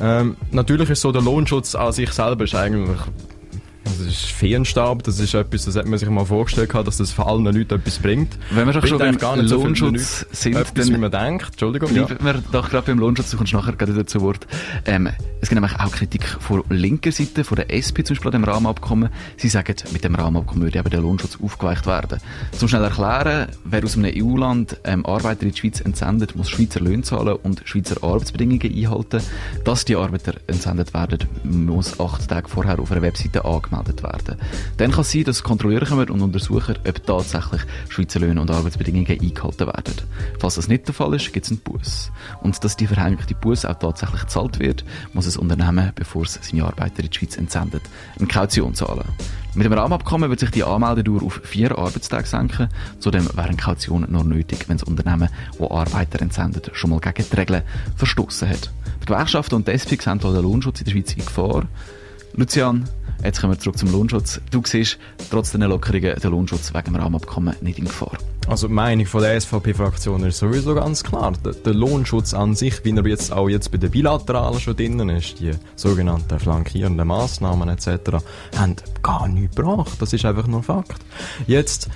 Ähm, 0.00 0.36
natürlich 0.52 0.90
ist 0.90 1.00
so, 1.00 1.12
der 1.12 1.22
Lohnschutz 1.22 1.74
an 1.74 1.92
sich 1.92 2.12
selber 2.12 2.44
ist 2.44 2.54
eigentlich 2.54 2.98
das 3.98 4.06
ist 4.06 4.26
Feenstab, 4.26 5.02
das 5.02 5.18
ist 5.18 5.34
etwas, 5.34 5.64
das 5.64 5.76
hat 5.76 5.86
man 5.86 5.98
sich 5.98 6.08
mal 6.08 6.24
vorgestellt, 6.24 6.72
dass 6.74 6.96
das 6.96 7.12
für 7.12 7.26
allen 7.26 7.44
Leuten 7.44 7.74
etwas 7.74 7.98
bringt. 7.98 8.36
Wenn 8.50 8.66
wir 8.66 8.74
doch 8.74 8.86
schon 8.86 8.98
beim 8.98 9.18
gar 9.18 9.36
nicht 9.36 9.50
Lohnschutz 9.50 10.20
so 10.20 10.26
sind, 10.32 10.56
etwas, 10.56 10.88
wie 10.88 10.96
man 10.96 11.10
denkt. 11.10 11.46
Entschuldigung. 11.52 11.92
Bleiben 11.92 12.16
ja. 12.18 12.34
wir 12.34 12.42
doch 12.52 12.70
gerade 12.70 12.86
beim 12.86 12.98
Lohnschutz, 12.98 13.30
du 13.30 13.36
kommst 13.36 13.52
nachher 13.52 13.72
gerade 13.72 13.94
wieder 13.94 14.06
zu 14.06 14.20
Wort. 14.20 14.46
Ähm, 14.84 15.08
es 15.40 15.48
gibt 15.48 15.60
nämlich 15.60 15.78
auch 15.78 15.90
Kritik 15.90 16.24
von 16.26 16.64
linker 16.70 17.12
Seite, 17.12 17.44
von 17.44 17.56
der 17.56 17.72
SP 17.72 18.02
zum 18.04 18.14
Beispiel 18.14 18.34
an 18.34 18.42
dem 18.42 18.44
Rahmenabkommen. 18.44 19.10
Sie 19.36 19.48
sagen, 19.48 19.76
mit 19.92 20.04
dem 20.04 20.14
Rahmenabkommen 20.14 20.64
würde 20.64 20.78
eben 20.78 20.90
der 20.90 21.00
Lohnschutz 21.00 21.38
aufgeweicht 21.42 21.86
werden. 21.86 22.20
Zum 22.52 22.68
schnell 22.68 22.82
erklären, 22.82 23.48
wer 23.64 23.84
aus 23.84 23.96
einem 23.96 24.12
EU-Land 24.14 24.78
ähm, 24.84 25.06
Arbeiter 25.06 25.42
in 25.42 25.52
die 25.52 25.58
Schweiz 25.58 25.80
entsendet, 25.80 26.36
muss 26.36 26.50
Schweizer 26.50 26.80
Löhne 26.80 27.02
zahlen 27.02 27.36
und 27.42 27.62
Schweizer 27.64 28.02
Arbeitsbedingungen 28.02 28.72
einhalten. 28.72 29.22
Dass 29.64 29.84
die 29.84 29.96
Arbeiter 29.96 30.34
entsendet 30.46 30.94
werden, 30.94 31.26
muss 31.44 32.00
acht 32.00 32.28
Tage 32.28 32.48
vorher 32.48 32.78
auf 32.78 32.90
einer 32.90 33.02
Webseite 33.02 33.44
angemeldet 33.44 33.85
werden. 33.86 34.36
Dann 34.76 34.90
kann 34.90 35.00
es 35.02 35.12
sein, 35.12 35.24
dass 35.24 35.42
Kontrolleure 35.42 35.86
kommen 35.86 36.08
und 36.10 36.20
untersuchen, 36.22 36.76
ob 36.86 37.06
tatsächlich 37.06 37.62
Schweizer 37.88 38.20
Löhne 38.20 38.40
und 38.40 38.50
Arbeitsbedingungen 38.50 39.06
eingehalten 39.08 39.66
werden. 39.66 39.94
Falls 40.38 40.56
das 40.56 40.68
nicht 40.68 40.86
der 40.86 40.94
Fall 40.94 41.14
ist, 41.14 41.32
gibt 41.32 41.46
es 41.46 41.52
einen 41.52 41.60
Bus. 41.60 42.10
Und 42.42 42.62
dass 42.62 42.76
die 42.76 42.86
verhängte 42.86 43.34
Bus 43.34 43.64
auch 43.64 43.78
tatsächlich 43.78 44.22
gezahlt 44.22 44.58
wird, 44.58 44.84
muss 45.12 45.26
ein 45.26 45.40
Unternehmen, 45.40 45.92
bevor 45.94 46.22
es 46.22 46.38
seine 46.42 46.64
Arbeiter 46.64 47.02
in 47.02 47.10
die 47.10 47.16
Schweiz 47.16 47.36
entsendet, 47.36 47.82
eine 48.18 48.28
Kaution 48.28 48.74
zahlen. 48.74 49.04
Mit 49.56 49.64
dem 49.64 49.72
Rahmenabkommen 49.72 50.28
wird 50.28 50.40
sich 50.40 50.50
die 50.50 50.64
Anmeldedauer 50.64 51.22
auf 51.22 51.40
vier 51.42 51.78
Arbeitstage 51.78 52.26
senken. 52.26 52.68
Zudem 53.00 53.26
wäre 53.26 53.48
eine 53.48 53.56
Kaution 53.56 54.06
nur 54.06 54.22
nötig, 54.22 54.68
wenn 54.68 54.76
das 54.76 54.86
Unternehmen, 54.86 55.30
das 55.58 55.70
Arbeiter 55.70 56.20
entsendet, 56.20 56.70
schon 56.74 56.90
mal 56.90 57.00
gegen 57.00 57.24
die 57.30 57.36
Regeln 57.36 57.62
verstoßen 57.96 58.50
hat. 58.50 58.70
Die 59.00 59.06
Gewerkschaften 59.06 59.54
und 59.54 59.66
die 59.66 59.72
SP 59.72 59.96
sehen 59.96 60.18
den 60.18 60.42
Lohnschutz 60.42 60.80
in 60.80 60.84
der 60.84 60.92
Schweiz 60.92 61.12
in 61.14 61.24
Gefahr. 61.24 61.62
Lucian, 62.34 62.86
Jetzt 63.24 63.40
kommen 63.40 63.52
wir 63.52 63.58
zurück 63.58 63.78
zum 63.78 63.90
Lohnschutz. 63.92 64.40
Du 64.50 64.62
siehst 64.64 64.98
trotz 65.30 65.52
der 65.52 65.68
Lockerungen 65.68 66.14
den 66.16 66.30
Lohnschutz 66.30 66.72
wegen 66.72 66.84
dem 66.84 66.96
Rahmenabkommen 66.96 67.56
nicht 67.60 67.78
in 67.78 67.86
Gefahr. 67.86 68.18
Also 68.46 68.68
die 68.68 68.74
Meinung 68.74 69.06
von 69.06 69.22
der 69.22 69.40
SVP-Fraktion 69.40 70.22
ist 70.22 70.38
sowieso 70.38 70.74
ganz 70.74 71.02
klar. 71.02 71.32
Der, 71.44 71.52
der, 71.52 71.74
Lohnschutz 71.74 72.32
an 72.32 72.54
sich, 72.54 72.84
wie 72.84 72.96
er 72.96 73.04
jetzt 73.06 73.32
auch 73.32 73.48
jetzt 73.48 73.72
bei 73.72 73.78
den 73.78 73.90
Bilateralen 73.90 74.60
schon 74.60 74.76
drinnen 74.76 75.08
ist, 75.08 75.40
die 75.40 75.50
sogenannten 75.74 76.38
flankierenden 76.38 77.08
Massnahmen 77.08 77.68
etc., 77.68 78.24
haben 78.56 78.76
gar 79.02 79.26
nichts 79.26 79.56
gebracht. 79.56 80.00
Das 80.00 80.12
ist 80.12 80.24
einfach 80.24 80.46
nur 80.46 80.62
Fakt. 80.62 81.00
Jetzt 81.48 81.88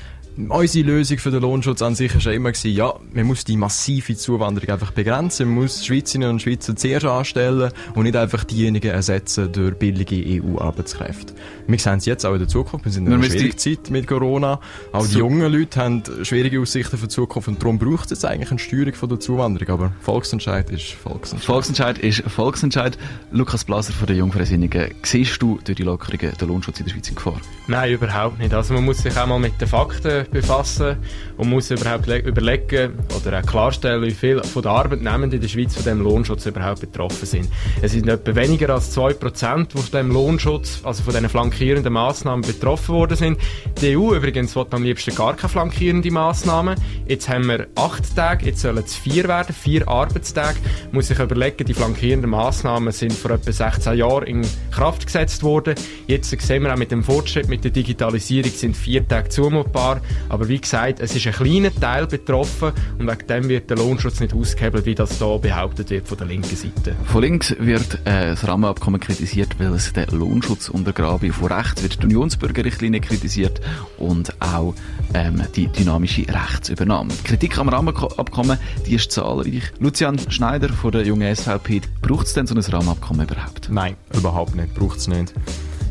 unsere 0.48 0.86
Lösung 0.86 1.18
für 1.18 1.30
den 1.30 1.42
Lohnschutz 1.42 1.82
an 1.82 1.94
sich 1.94 2.14
war 2.14 2.20
ja 2.20 2.32
immer 2.32 2.52
gewesen, 2.52 2.74
ja, 2.74 2.94
man 3.12 3.26
muss 3.26 3.44
die 3.44 3.56
massive 3.56 4.16
Zuwanderung 4.16 4.68
einfach 4.70 4.92
begrenzen, 4.92 5.46
man 5.48 5.62
muss 5.62 5.84
Schweizerinnen 5.84 6.30
und 6.30 6.42
Schweizer 6.42 6.76
zuerst 6.76 7.06
anstellen 7.06 7.72
und 7.94 8.04
nicht 8.04 8.16
einfach 8.16 8.44
diejenigen 8.44 8.90
ersetzen 8.90 9.52
durch 9.52 9.74
billige 9.74 10.42
EU-Arbeitskräfte. 10.42 11.34
Wir 11.66 11.78
sehen 11.78 11.98
es 11.98 12.06
jetzt 12.06 12.24
auch 12.24 12.32
in 12.32 12.38
der 12.38 12.48
Zukunft, 12.48 12.84
wir 12.84 12.92
sind 12.92 13.06
in 13.06 13.12
einer 13.12 13.22
schwierigen 13.22 13.58
Zeit 13.58 13.90
mit 13.90 14.06
Corona, 14.06 14.60
auch 14.92 15.06
die 15.06 15.18
jungen 15.18 15.52
Leute 15.52 15.80
haben 15.80 16.02
schwierige 16.22 16.60
Aussichten 16.60 16.96
für 16.96 17.06
die 17.06 17.14
Zukunft 17.14 17.48
und 17.48 17.62
darum 17.62 17.78
braucht 17.78 18.04
es 18.06 18.10
jetzt 18.10 18.24
eigentlich 18.24 18.50
eine 18.50 18.58
Steuerung 18.58 18.94
von 18.94 19.08
der 19.08 19.20
Zuwanderung, 19.20 19.68
aber 19.74 19.92
Volksentscheid 20.00 20.70
ist 20.70 20.92
Volksentscheid. 20.92 21.46
Volksentscheid 21.46 21.98
ist 21.98 22.22
Volksentscheid. 22.22 22.98
Lukas 23.30 23.64
Blaser 23.64 23.92
von 23.92 24.06
der 24.06 24.16
Jungfreisinnigen, 24.16 24.94
siehst 25.02 25.40
du 25.42 25.58
durch 25.64 25.76
die 25.76 25.82
Lockerungen 25.82 26.32
den 26.36 26.48
Lohnschutz 26.48 26.80
in 26.80 26.86
der 26.86 26.92
Schweiz 26.92 27.08
in 27.08 27.14
Gefahr? 27.14 27.40
Nein, 27.66 27.92
überhaupt 27.92 28.38
nicht. 28.38 28.52
Also 28.52 28.74
man 28.74 28.84
muss 28.84 28.98
sich 28.98 29.16
auch 29.16 29.26
mal 29.26 29.38
mit 29.38 29.60
den 29.60 29.68
Fakten 29.68 30.26
befassen 30.30 30.96
und 31.36 31.48
muss 31.48 31.70
überhaupt 31.70 32.06
überlegen 32.06 32.98
oder 33.16 33.38
auch 33.38 33.46
klarstellen, 33.46 34.02
wie 34.02 34.10
viele 34.10 34.44
von 34.44 34.62
den 34.62 34.70
Arbeitnehmenden 34.70 35.32
in 35.32 35.40
der 35.40 35.48
Schweiz 35.48 35.74
von 35.74 35.84
dem 35.84 36.00
Lohnschutz 36.02 36.46
überhaupt 36.46 36.80
betroffen 36.80 37.26
sind. 37.26 37.48
Es 37.82 37.92
sind 37.92 38.08
etwa 38.08 38.34
weniger 38.34 38.70
als 38.70 38.96
2%, 38.96 39.68
die 39.68 39.78
von 39.78 39.90
dem 39.92 40.10
Lohnschutz, 40.12 40.80
also 40.84 41.02
von 41.02 41.12
diesen 41.12 41.28
flankierenden 41.28 41.92
Massnahmen 41.92 42.42
betroffen 42.42 42.94
worden 42.94 43.16
sind. 43.16 43.38
Die 43.80 43.96
EU 43.96 44.14
übrigens 44.14 44.54
will 44.56 44.66
am 44.70 44.82
liebsten 44.82 45.14
gar 45.14 45.34
keine 45.34 45.48
flankierenden 45.48 46.12
Massnahmen. 46.12 46.76
Jetzt 47.06 47.28
haben 47.28 47.46
wir 47.48 47.68
acht 47.74 48.14
Tage, 48.14 48.46
jetzt 48.46 48.60
sollen 48.60 48.78
es 48.84 48.94
vier 48.94 49.28
werden, 49.28 49.54
vier 49.54 49.88
Arbeitstage. 49.88 50.58
Muss 50.92 51.08
sich 51.08 51.18
überlegen, 51.18 51.64
die 51.64 51.74
flankierenden 51.74 52.30
Massnahmen 52.30 52.92
sind 52.92 53.12
vor 53.12 53.32
etwa 53.32 53.52
16 53.52 53.94
Jahren 53.94 54.26
in 54.26 54.46
Kraft 54.70 55.06
gesetzt 55.06 55.42
worden. 55.42 55.74
Jetzt 56.06 56.30
sehen 56.40 56.62
wir 56.62 56.72
auch 56.72 56.78
mit 56.78 56.90
dem 56.90 57.02
Fortschritt, 57.02 57.48
mit 57.48 57.64
der 57.64 57.70
Digitalisierung 57.70 58.50
sind 58.50 58.76
vier 58.76 59.06
Tage 59.06 59.28
zumutbar. 59.28 60.00
Aber 60.28 60.48
wie 60.48 60.60
gesagt, 60.60 61.00
es 61.00 61.14
ist 61.14 61.26
ein 61.26 61.32
kleiner 61.32 61.74
Teil 61.74 62.06
betroffen 62.06 62.72
und 62.98 63.06
wegen 63.08 63.26
dem 63.26 63.48
wird 63.48 63.70
der 63.70 63.76
Lohnschutz 63.76 64.20
nicht 64.20 64.34
ausgehebelt, 64.34 64.86
wie 64.86 64.94
das 64.94 65.18
da 65.18 65.36
behauptet 65.36 65.90
wird 65.90 66.06
von 66.06 66.18
der 66.18 66.26
linken 66.26 66.56
Seite. 66.56 66.94
Von 67.04 67.22
links 67.22 67.54
wird 67.58 67.94
äh, 68.04 68.30
das 68.30 68.46
Rahmenabkommen 68.46 69.00
kritisiert, 69.00 69.58
weil 69.58 69.72
es 69.74 69.92
den 69.92 70.06
Lohnschutz 70.10 70.68
untergrabe. 70.68 71.32
Von 71.32 71.52
rechts 71.52 71.82
wird 71.82 72.02
die 72.02 72.06
Unionsbürgerrichtlinie 72.06 73.00
kritisiert 73.00 73.60
und 73.98 74.40
auch 74.40 74.74
ähm, 75.14 75.42
die 75.56 75.66
dynamische 75.68 76.26
Rechtsübernahme. 76.28 77.12
Die 77.12 77.24
Kritik 77.24 77.58
am 77.58 77.68
Rahmenabkommen, 77.68 78.58
die 78.86 78.94
ist 78.94 79.12
zahlreich. 79.12 79.72
Lucian 79.78 80.18
Schneider 80.30 80.68
von 80.68 80.92
der 80.92 81.02
jungen 81.02 81.34
SVP, 81.34 81.82
braucht 82.02 82.26
es 82.26 82.34
denn 82.34 82.46
so 82.46 82.54
ein 82.54 82.60
Rahmenabkommen 82.60 83.26
überhaupt? 83.26 83.68
Nein, 83.70 83.96
überhaupt 84.14 84.54
nicht. 84.54 84.74
Braucht 84.74 84.98
es 84.98 85.08
nicht. 85.08 85.34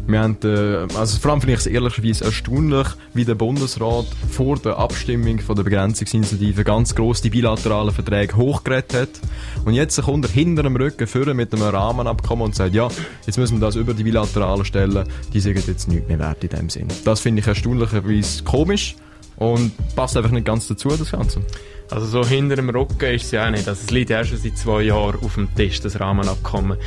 Wir 0.10 0.22
haben, 0.22 0.38
äh, 0.44 0.88
also 0.98 1.20
vor 1.20 1.32
allem 1.32 1.42
finde 1.42 1.54
ich 1.54 1.60
es 1.60 1.68
ehrlicherweise 1.68 2.26
erstaunlich, 2.26 2.88
wie 3.14 3.26
der 3.26 3.36
Bundesrat 3.36 4.08
vor 4.32 4.58
der 4.58 4.78
Abstimmung 4.80 5.38
von 5.40 5.56
der 5.56 5.62
Begrenzungsinitiative 5.62 6.64
ganz 6.64 6.96
gross 6.96 7.22
die 7.22 7.30
bilateralen 7.30 7.94
Verträge 7.94 8.36
hochgeredet 8.36 8.94
hat. 8.96 9.10
Und 9.66 9.76
jetzt 9.76 10.02
kommt 10.02 10.26
er 10.26 10.32
hinter 10.32 10.64
dem 10.64 10.76
Rücken 10.76 11.06
führen 11.06 11.38
mit 11.38 11.54
einem 11.54 11.62
Rahmenabkommen 11.62 12.46
und 12.46 12.56
sagt, 12.56 12.74
ja, 12.74 12.88
jetzt 13.28 13.38
müssen 13.38 13.60
wir 13.60 13.68
das 13.68 13.76
über 13.76 13.94
die 13.94 14.04
bilateralen 14.04 14.66
stellen. 14.66 15.08
Die 15.32 15.40
sagen 15.40 15.62
jetzt 15.68 15.88
nichts 15.88 16.08
mehr 16.08 16.18
wert 16.18 16.44
in 16.44 16.50
dem 16.50 16.70
Sinn. 16.72 16.88
Das 17.06 17.20
finde 17.20 17.42
ich 17.42 17.48
erstaunlicherweise 17.48 18.44
komisch 18.44 18.96
und 19.36 19.72
passt 19.96 20.18
einfach 20.18 20.32
nicht 20.32 20.46
ganz 20.46 20.68
dazu, 20.68 20.90
das 20.90 21.12
Ganze. 21.12 21.42
Also 21.92 22.08
so 22.08 22.28
hinter 22.28 22.56
dem 22.56 22.70
Rücken 22.70 23.14
ist 23.14 23.26
es 23.26 23.32
ja 23.32 23.46
auch 23.46 23.52
nicht. 23.52 23.68
Also 23.68 23.82
es 23.84 23.92
liegt 23.92 24.10
ja 24.10 24.24
schon 24.24 24.40
seit 24.40 24.58
zwei 24.58 24.82
Jahren 24.82 25.20
auf 25.24 25.36
dem 25.36 25.54
Tisch, 25.56 25.82
das 25.82 26.00
Rahmenabkommen. 26.00 26.80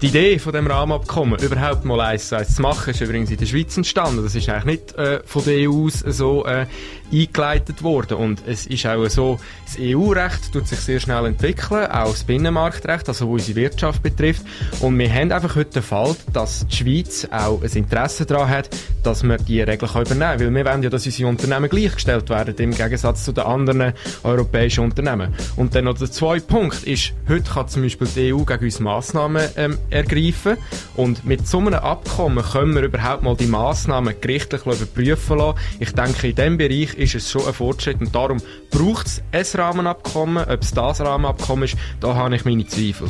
Die 0.00 0.06
Idee 0.06 0.38
von 0.38 0.52
dem 0.52 0.68
Rahmenabkommen, 0.68 1.40
überhaupt 1.40 1.84
mal 1.84 2.00
eins 2.00 2.28
zu 2.28 2.62
machen, 2.62 2.90
ist 2.90 3.00
übrigens 3.00 3.32
in 3.32 3.36
der 3.36 3.46
Schweiz 3.46 3.76
entstanden. 3.76 4.22
Das 4.22 4.32
ist 4.36 4.48
eigentlich 4.48 4.64
nicht 4.64 4.94
äh, 4.94 5.20
von 5.24 5.44
der 5.44 5.68
EU 5.68 5.86
aus 5.86 6.04
so 6.06 6.46
äh, 6.46 6.66
eingeleitet 7.12 7.82
worden. 7.82 8.16
Und 8.16 8.42
es 8.46 8.66
ist 8.66 8.86
auch 8.86 9.04
so, 9.08 9.40
das 9.64 9.76
EU-Recht 9.80 10.52
tut 10.52 10.68
sich 10.68 10.78
sehr 10.78 11.00
schnell 11.00 11.26
entwickeln, 11.26 11.86
auch 11.86 12.12
das 12.12 12.22
Binnenmarktrecht, 12.22 13.08
also 13.08 13.26
was 13.26 13.40
unsere 13.40 13.56
Wirtschaft 13.56 14.00
betrifft. 14.04 14.42
Und 14.78 14.96
wir 15.00 15.12
haben 15.12 15.32
einfach 15.32 15.56
heute 15.56 15.70
den 15.70 15.82
Fall, 15.82 16.14
dass 16.32 16.64
die 16.68 16.76
Schweiz 16.76 17.26
auch 17.32 17.60
ein 17.60 17.72
Interesse 17.72 18.24
daran 18.24 18.48
hat, 18.50 18.70
dass 19.02 19.24
wir 19.24 19.36
die 19.38 19.62
Regeln 19.62 19.90
übernehmen 19.90 20.38
können. 20.38 20.40
Weil 20.40 20.54
wir 20.54 20.64
wollen 20.64 20.82
ja, 20.84 20.90
dass 20.90 21.06
unsere 21.06 21.28
Unternehmen 21.28 21.68
gleichgestellt 21.68 22.30
werden, 22.30 22.54
im 22.58 22.70
Gegensatz 22.70 23.24
zu 23.24 23.32
den 23.32 23.44
anderen 23.44 23.94
europäischen 24.22 24.84
Unternehmen. 24.84 25.34
Und 25.56 25.74
dann 25.74 25.86
noch 25.86 25.98
der 25.98 26.12
zweite 26.12 26.46
Punkt 26.46 26.84
ist, 26.84 27.14
heute 27.28 27.50
kann 27.50 27.66
zum 27.66 27.82
Beispiel 27.82 28.06
die 28.14 28.32
EU 28.32 28.44
gegen 28.44 28.64
uns 28.64 28.78
Massnahmen 28.78 29.42
ähm, 29.56 29.76
ergreifen. 29.90 30.56
Und 30.96 31.24
mit 31.24 31.46
so 31.46 31.58
einem 31.58 31.74
Abkommen 31.74 32.44
können 32.44 32.74
wir 32.74 32.82
überhaupt 32.82 33.22
mal 33.22 33.36
die 33.36 33.46
Massnahmen 33.46 34.14
gerichtlich 34.20 34.62
überprüfen 34.62 35.38
lassen. 35.38 35.58
Ich 35.80 35.92
denke, 35.92 36.28
in 36.28 36.34
diesem 36.34 36.58
Bereich 36.58 36.94
ist 36.94 37.14
es 37.14 37.30
schon 37.30 37.46
ein 37.46 37.54
Fortschritt 37.54 38.00
und 38.00 38.14
darum 38.14 38.38
braucht 38.70 39.06
es 39.06 39.22
ein 39.32 39.60
Rahmenabkommen. 39.60 40.44
Ob 40.48 40.62
es 40.62 40.72
das 40.72 41.00
Rahmenabkommen 41.00 41.64
ist, 41.64 41.76
da 42.00 42.14
habe 42.14 42.36
ich 42.36 42.44
meine 42.44 42.66
Zweifel. 42.66 43.08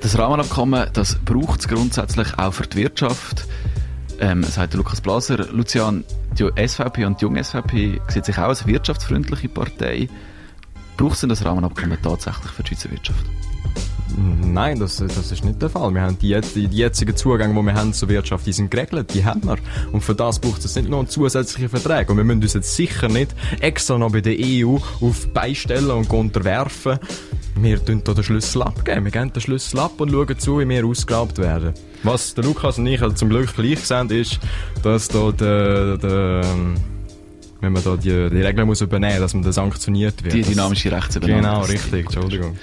Das 0.00 0.18
Rahmenabkommen, 0.18 0.88
das 0.92 1.14
braucht 1.24 1.60
es 1.60 1.68
grundsätzlich 1.68 2.36
auch 2.36 2.52
für 2.52 2.66
die 2.66 2.78
Wirtschaft. 2.78 3.46
Ähm, 4.18 4.42
sagt 4.42 4.74
Lukas 4.74 5.00
Blaser, 5.00 5.46
Lucian, 5.52 6.04
die 6.38 6.48
SVP 6.66 7.04
und 7.04 7.20
die 7.20 7.24
junge 7.24 7.42
SVP 7.42 8.00
sieht 8.08 8.24
sich 8.24 8.38
auch 8.38 8.48
als 8.48 8.66
wirtschaftsfreundliche 8.66 9.48
Partei. 9.48 10.08
Braucht 10.96 11.14
es 11.14 11.20
denn 11.20 11.28
das 11.28 11.44
Rahmenabkommen 11.44 11.98
tatsächlich 12.02 12.50
für 12.50 12.62
die 12.62 12.70
Schweizer 12.70 12.90
Wirtschaft? 12.90 13.26
Nein, 14.16 14.78
das, 14.78 14.96
das 14.96 15.32
ist 15.32 15.44
nicht 15.44 15.60
der 15.62 15.70
Fall. 15.70 15.94
Wir 15.94 16.02
haben 16.02 16.18
die, 16.18 16.38
die, 16.54 16.68
die 16.68 16.76
jetzigen 16.76 17.16
Zugänge, 17.16 17.54
die 17.54 17.66
wir 17.66 17.74
haben 17.74 17.92
zur 17.92 18.08
Wirtschaft, 18.08 18.46
die 18.46 18.52
sind 18.52 18.70
geregelt, 18.70 19.12
die 19.14 19.24
haben 19.24 19.44
wir. 19.44 19.56
Und 19.92 20.02
für 20.02 20.14
das 20.14 20.38
braucht 20.38 20.64
es 20.64 20.76
nicht 20.76 20.88
noch 20.88 20.98
einen 20.98 21.08
zusätzlichen 21.08 21.68
Vertrag. 21.68 22.10
Und 22.10 22.16
wir 22.16 22.24
müssen 22.24 22.42
uns 22.42 22.52
jetzt 22.52 22.74
sicher 22.74 23.08
nicht 23.08 23.34
extra 23.60 23.98
noch 23.98 24.12
bei 24.12 24.20
der 24.20 24.36
EU 24.38 24.76
auf 25.00 25.28
beistellen 25.32 25.90
und 25.90 26.10
unterwerfen. 26.10 26.98
Wir 27.56 27.84
tun 27.84 28.02
hier 28.04 28.14
den 28.14 28.24
Schlüssel 28.24 28.62
abgeben. 28.62 29.04
Wir 29.04 29.12
geben 29.12 29.32
den 29.32 29.40
Schlüssel 29.40 29.78
ab 29.80 30.00
und 30.00 30.10
schauen 30.10 30.38
zu, 30.38 30.58
wie 30.60 30.68
wir 30.68 30.86
ausgeraubt 30.86 31.38
werden. 31.38 31.74
Was 32.02 32.34
der 32.34 32.44
Lukas 32.44 32.78
und 32.78 32.86
ich 32.86 33.00
halt 33.00 33.18
zum 33.18 33.28
Glück 33.28 33.54
gleich 33.54 33.80
sehen, 33.80 34.10
ist, 34.10 34.40
dass 34.82 35.08
da 35.08 35.30
der, 35.30 35.98
der 35.98 36.42
wenn 37.60 37.72
man 37.72 37.84
da 37.84 37.96
die, 37.96 38.08
die 38.08 38.42
Regeln 38.42 38.66
muss 38.66 38.80
übernehmen 38.80 39.12
muss, 39.12 39.20
dass 39.20 39.34
man 39.34 39.42
da 39.44 39.52
sanktioniert 39.52 40.24
wird. 40.24 40.34
Die 40.34 40.42
dynamische 40.42 40.90
Rechtsübernahme. 40.90 41.42
Genau, 41.42 41.60
richtig, 41.62 42.06
Entschuldigung. 42.06 42.56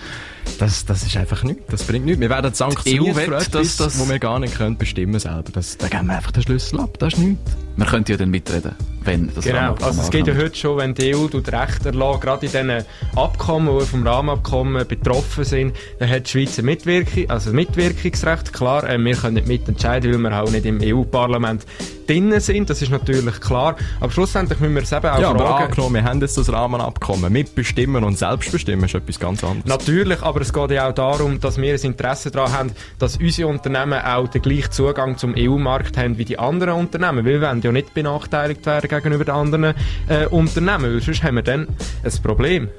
Das, 0.58 0.86
das 0.86 1.04
ist 1.04 1.16
einfach 1.18 1.44
nichts. 1.44 1.64
Das 1.70 1.84
bringt 1.84 2.06
nichts. 2.06 2.20
Wir 2.20 2.30
werden 2.30 2.54
sanktioniert 2.54 3.16
für 3.16 3.22
etwas, 3.36 3.50
dass 3.50 3.78
das- 3.78 4.00
wo 4.00 4.10
wir 4.10 4.20
gar 4.20 4.40
nicht 4.40 4.56
können 4.56 4.78
bestimmen 4.78 5.20
selber. 5.20 5.52
Das, 5.54 5.78
da 5.78 5.88
geben 5.88 6.08
wir 6.08 6.18
einfach 6.18 6.32
den 6.32 6.44
Schlüssel 6.44 6.80
ab. 6.80 6.98
Das 7.00 7.14
ist 7.14 7.20
nichts. 7.20 7.52
Man 7.76 7.88
könnte 7.88 8.12
ja 8.14 8.18
dann 8.18 8.30
mitreden, 8.30 8.74
wenn 9.10 9.32
das 9.34 9.44
Genau, 9.46 9.58
Rahmenabkommen 9.58 9.88
also 9.90 10.02
es 10.02 10.10
geht 10.10 10.28
ja 10.28 10.36
heute 10.36 10.56
schon, 10.56 10.78
wenn 10.78 10.94
die 10.94 11.16
EU 11.16 11.28
tut 11.28 11.52
Recht 11.52 11.86
erlassen, 11.86 12.20
gerade 12.22 12.46
in 12.46 12.52
diesen 12.52 12.84
Abkommen, 13.16 13.78
die 13.80 13.86
vom 13.86 14.06
Rahmenabkommen 14.06 14.88
betroffen 14.88 15.44
sind, 15.44 15.76
dann 16.00 16.10
hat 16.10 16.26
die 16.28 16.32
Schweiz 16.32 16.58
ein 16.60 16.66
Mitwirkung, 16.66 17.30
also 17.30 17.50
ein 17.50 17.56
Mitwirkungsrecht, 17.56 18.54
klar, 18.54 18.88
äh, 18.90 18.98
wir 18.98 19.16
können 19.16 19.36
nicht 19.36 19.48
mitentscheiden, 19.48 20.12
weil 20.14 20.20
wir 20.32 20.42
auch 20.44 20.52
nicht 20.52 20.66
im 20.66 20.80
EU-Parlament 20.82 21.66
drinnen 22.08 22.40
sind, 22.40 22.70
das 22.70 22.82
ist 22.82 22.90
natürlich 22.90 23.40
klar, 23.40 23.76
aber 24.00 24.12
schlussendlich 24.12 24.60
müssen 24.60 24.74
wir 24.76 24.82
es 24.84 24.92
eben 24.92 25.06
auch 25.06 25.20
Ja, 25.20 25.30
aber 25.30 25.40
fragen. 25.48 25.66
angenommen, 25.66 25.96
wir 25.96 26.04
haben 26.04 26.22
jetzt 26.22 26.38
das 26.38 26.52
Rahmenabkommen. 26.52 27.32
Mitbestimmen 27.32 28.04
und 28.04 28.18
selbstbestimmen 28.18 28.86
ist 28.86 28.96
etwas 28.96 29.20
ganz 29.20 29.44
anderes. 29.44 29.66
Natürlich, 29.66 30.22
aber 30.24 30.42
es 30.42 30.52
geht 30.52 30.72
ja 30.72 30.90
auch 30.90 30.94
darum, 30.94 31.40
dass 31.40 31.58
wir 31.62 31.74
ein 31.74 31.80
Interesse 31.80 32.32
daran 32.32 32.54
haben, 32.54 32.72
dass 32.98 33.18
unsere 33.18 33.48
Unternehmen 33.48 34.00
auch 34.02 34.28
den 34.28 34.42
gleichen 34.42 34.72
Zugang 34.72 35.18
zum 35.18 35.36
EU-Markt 35.38 35.98
haben 35.98 36.18
wie 36.18 36.26
die 36.26 36.40
anderen 36.40 36.74
Unternehmen. 36.76 37.26
Weil 37.26 37.40
wir 37.40 37.42
wollen 37.42 37.62
ja 37.62 37.72
nicht 37.72 37.94
benachteiligt 37.94 38.66
werden 38.66 38.90
gegenüber 39.02 39.26
den 39.26 39.36
anderen 39.36 39.76
äh, 40.08 40.26
Unternehmen, 40.28 40.94
weil 40.94 41.02
sonst 41.02 41.24
haben 41.24 41.36
wir 41.36 41.44
dann 41.44 41.68
ein 42.04 42.12
Problem. 42.24 42.70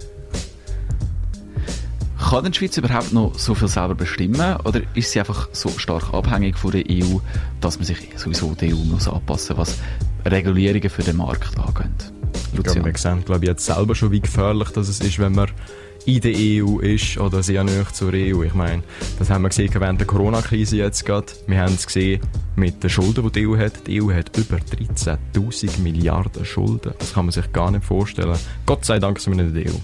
Kann 2.19 2.45
denn 2.45 2.53
die 2.53 2.59
Schweiz 2.59 2.77
überhaupt 2.77 3.13
noch 3.13 3.37
so 3.39 3.55
viel 3.55 3.67
selber 3.67 3.95
bestimmen? 3.95 4.57
Oder 4.65 4.83
ist 4.95 5.11
sie 5.11 5.19
einfach 5.19 5.49
so 5.53 5.71
stark 5.71 6.15
abhängig 6.15 6.57
von 6.57 6.71
der 6.71 6.85
EU, 6.89 7.19
dass 7.61 7.79
man 7.79 7.87
sich 7.87 7.99
sowieso 8.17 8.55
der 8.55 8.69
EU 8.69 8.77
muss 8.77 9.09
anpassen 9.09 9.57
was 9.57 9.79
Regulierungen 10.25 10.91
für 10.91 11.03
den 11.03 11.17
Markt 11.17 11.59
angeht? 11.59 12.13
Ich 12.53 12.63
glaube, 12.63 12.85
wir 12.85 12.97
sehen, 12.97 13.25
glaube 13.25 13.45
ich, 13.45 13.49
jetzt 13.49 13.65
selber 13.65 13.95
schon, 13.95 14.13
wie 14.13 14.21
gefährlich 14.21 14.69
das 14.71 14.89
ist, 14.89 15.19
wenn 15.19 15.33
man 15.33 15.49
in 16.17 16.21
der 16.21 16.33
EU 16.35 16.81
ist 16.81 17.19
oder 17.19 17.43
sehr 17.43 17.63
nahe 17.63 17.87
zur 17.93 18.13
EU. 18.13 18.43
Ich 18.43 18.55
meine, 18.55 18.83
das 19.19 19.31
haben 19.31 19.43
wir 19.43 19.49
gesehen 19.49 19.71
während 19.75 20.01
der 20.01 20.07
Corona-Krise 20.07 20.77
jetzt 20.77 21.07
gerade. 21.07 21.27
Wir 21.47 21.61
haben 21.61 21.75
es 21.75 21.87
gesehen 21.87 22.21
mit 22.57 22.83
den 22.83 22.91
Schulden, 22.91 23.25
die 23.25 23.33
die 23.33 23.47
EU 23.47 23.57
hat. 23.57 23.87
Die 23.87 24.03
EU 24.03 24.13
hat 24.13 24.37
über 24.37 24.57
13.000 24.57 25.81
Milliarden 25.81 26.45
Schulden. 26.45 26.95
Das 26.99 27.15
kann 27.15 27.27
man 27.27 27.33
sich 27.33 27.53
gar 27.53 27.71
nicht 27.71 27.85
vorstellen. 27.85 28.37
Gott 28.67 28.85
sei 28.85 28.99
Dank 28.99 29.21
sind 29.21 29.37
wir 29.37 29.45
nicht 29.45 29.57
in 29.57 29.65
der 29.65 29.73
EU. 29.73 29.79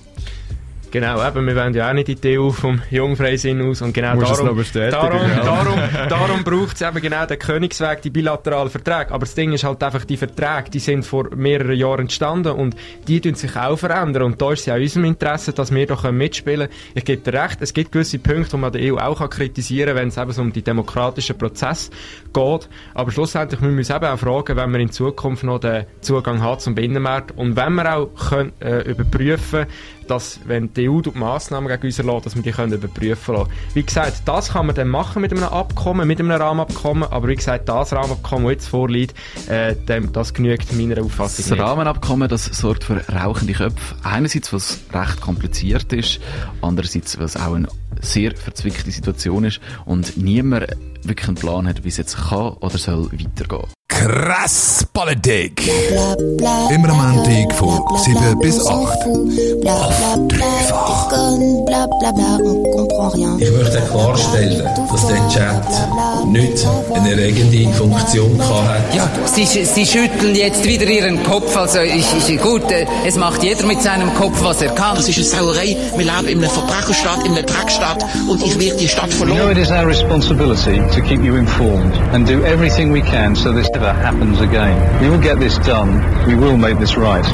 Genau, 0.90 1.26
eben, 1.26 1.46
wir 1.46 1.56
wollen 1.56 1.74
ja 1.74 1.90
auch 1.90 1.94
nicht 1.94 2.08
in 2.08 2.20
die 2.20 2.38
EU 2.38 2.50
vom 2.50 2.80
Jungfreisinn 2.90 3.60
aus 3.62 3.82
und 3.82 3.92
genau 3.92 4.18
darum, 4.18 4.64
darum, 4.72 5.20
ja. 5.28 5.44
darum, 5.44 5.80
darum 6.08 6.44
braucht 6.44 6.76
es 6.76 6.82
eben 6.82 7.00
genau 7.00 7.26
den 7.26 7.38
Königsweg, 7.38 8.02
die 8.02 8.10
bilateralen 8.10 8.70
Verträge. 8.70 9.10
Aber 9.10 9.20
das 9.20 9.34
Ding 9.34 9.52
ist 9.52 9.64
halt 9.64 9.82
einfach, 9.82 10.04
die 10.04 10.16
Verträge, 10.16 10.70
die 10.70 10.78
sind 10.78 11.04
vor 11.04 11.34
mehreren 11.34 11.76
Jahren 11.76 12.00
entstanden 12.02 12.52
und 12.52 12.76
die 13.08 13.20
tun 13.20 13.34
sich 13.34 13.56
auch 13.56 13.76
verändern 13.76 14.22
und 14.22 14.40
da 14.40 14.52
ist 14.52 14.60
es 14.60 14.66
ja 14.66 14.76
in 14.76 14.82
unserem 14.82 15.04
Interesse, 15.06 15.52
dass 15.52 15.74
wir 15.74 15.86
da 15.86 15.96
können 15.96 16.18
mitspielen 16.18 16.68
können. 16.68 16.80
Ich 16.94 17.04
gebe 17.04 17.22
dir 17.22 17.42
recht, 17.42 17.58
es 17.60 17.74
gibt 17.74 17.92
gewisse 17.92 18.18
Punkte, 18.18 18.50
die 18.50 18.56
man 18.56 18.72
der 18.72 18.92
EU 18.92 18.96
auch 18.98 19.18
kann 19.18 19.30
kritisieren 19.30 19.88
kann, 19.88 19.96
wenn 19.96 20.08
es 20.08 20.16
eben 20.16 20.32
so 20.32 20.42
um 20.42 20.52
die 20.52 20.62
demokratischen 20.62 21.36
Prozesse 21.36 21.90
geht. 22.32 22.68
Aber 22.94 23.10
schlussendlich 23.10 23.60
müssen 23.60 23.74
wir 23.74 23.80
uns 23.80 23.90
eben 23.90 24.04
auch 24.04 24.18
fragen, 24.18 24.56
wenn 24.56 24.70
wir 24.70 24.80
in 24.80 24.90
Zukunft 24.90 25.42
noch 25.42 25.58
den 25.58 25.84
Zugang 26.00 26.42
haben 26.42 26.60
zum 26.60 26.74
Binnenmarkt 26.74 27.36
und 27.36 27.56
wenn 27.56 27.74
wir 27.74 27.96
auch 27.96 28.08
können, 28.14 28.52
äh, 28.60 28.82
überprüfen 28.82 29.66
dass, 30.10 30.40
wenn 30.44 30.72
die 30.74 30.88
EU 30.88 31.00
die 31.00 31.10
Massnahmen 31.10 31.68
gegen 31.68 31.82
uns 31.86 31.98
erlässt, 31.98 32.26
dass 32.26 32.36
wir 32.36 32.42
die 32.42 32.52
können 32.52 32.72
überprüfen 32.72 33.34
lassen. 33.34 33.50
Wie 33.74 33.82
gesagt, 33.82 34.22
das 34.24 34.52
kann 34.52 34.66
man 34.66 34.74
dann 34.74 34.88
machen 34.88 35.22
mit 35.22 35.32
einem 35.32 35.44
Abkommen, 35.44 36.06
mit 36.06 36.20
einem 36.20 36.30
Rahmenabkommen, 36.30 37.04
aber 37.04 37.28
wie 37.28 37.36
gesagt, 37.36 37.68
das 37.68 37.92
Rahmenabkommen, 37.92 38.46
das 38.46 38.52
jetzt 38.54 38.68
vorliegt, 38.68 39.16
äh, 39.48 39.74
das 40.12 40.34
genügt 40.34 40.72
meiner 40.72 41.02
Auffassung 41.02 41.44
Das 41.44 41.50
nicht. 41.50 41.60
Rahmenabkommen, 41.60 42.28
das 42.28 42.44
sorgt 42.46 42.84
für 42.84 43.02
rauchende 43.08 43.52
Köpfe. 43.52 43.94
Einerseits, 44.02 44.52
was 44.52 44.80
recht 44.92 45.20
kompliziert 45.20 45.92
ist, 45.92 46.20
andererseits, 46.62 47.18
was 47.18 47.36
auch 47.36 47.54
eine 47.54 47.68
sehr 48.00 48.34
verzwickte 48.36 48.90
Situation 48.90 49.44
ist 49.44 49.60
und 49.84 50.16
niemand 50.16 50.66
wirklich 51.02 51.28
einen 51.28 51.36
Plan 51.36 51.68
hat, 51.68 51.84
wie 51.84 51.88
es 51.88 51.96
jetzt 51.96 52.16
kann 52.16 52.54
oder 52.54 52.78
soll 52.78 53.10
weitergehen. 53.12 53.75
Krass 53.98 54.86
Politik. 54.92 55.62
Immer 56.70 56.90
am 56.90 57.14
Montag 57.14 57.54
von 57.54 57.80
7 57.96 58.38
bis 58.40 58.60
8. 58.60 58.68
Auf 58.68 60.18
dreifach. 60.28 61.15
Ich 63.38 63.50
möchte 63.52 63.80
klarstellen, 63.90 64.62
dass 64.90 65.06
der 65.06 65.28
Chat 65.28 65.64
nicht 66.26 66.66
eine 66.94 67.10
erregende 67.10 67.72
Funktion 67.74 68.40
hat. 68.40 68.94
Ja, 68.94 69.08
Sie, 69.26 69.44
Sie 69.44 69.86
schütteln 69.86 70.34
jetzt 70.34 70.64
wieder 70.64 70.86
Ihren 70.86 71.22
Kopf. 71.22 71.56
Also 71.56 71.80
ich, 71.80 72.06
ich, 72.28 72.40
gut, 72.40 72.70
äh, 72.70 72.86
es 73.06 73.16
macht 73.16 73.42
jeder 73.42 73.64
mit 73.66 73.82
seinem 73.82 74.12
Kopf, 74.14 74.42
was 74.42 74.62
er 74.62 74.70
kann. 74.70 74.96
Das 74.96 75.08
ist 75.08 75.16
eine 75.34 75.44
Sauerei. 75.46 75.76
Wir 75.96 76.04
leben 76.04 76.28
in 76.28 76.38
einem 76.38 76.50
Verbrecherstaat, 76.50 77.24
in 77.24 77.32
einer 77.32 77.42
Dreckstadt 77.42 78.04
und 78.28 78.42
ich 78.44 78.58
werde 78.58 78.76
die 78.78 78.88
Stadt 78.88 79.10
We 79.20 79.24
know 79.26 79.34
verloren. 79.34 79.52
it 79.52 79.58
is 79.58 79.70
our 79.70 79.86
responsibility 79.86 80.78
to 80.94 81.00
keep 81.02 81.22
you 81.22 81.36
informed 81.36 81.94
and 82.12 82.26
do 82.28 82.42
everything 82.44 82.92
we 82.92 83.02
can 83.02 83.34
so 83.36 83.52
this 83.52 83.68
never 83.72 83.92
happens 83.92 84.40
again. 84.40 84.76
We 85.00 85.08
will 85.10 85.20
get 85.20 85.38
this 85.40 85.58
done. 85.60 86.02
We 86.26 86.34
will 86.34 86.56
make 86.56 86.78
this 86.78 86.96
right. 86.96 87.24